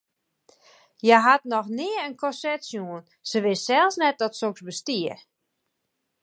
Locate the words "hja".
1.03-1.17